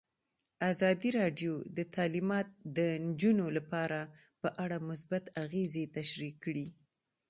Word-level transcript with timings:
ازادي 0.71 1.09
راډیو 1.19 1.53
د 1.77 1.79
تعلیمات 1.95 2.47
د 2.77 2.79
نجونو 3.05 3.45
لپاره 3.57 3.99
په 4.41 4.49
اړه 4.63 4.77
مثبت 4.89 5.23
اغېزې 5.43 5.83
تشریح 5.97 6.33
کړي. 6.43 6.67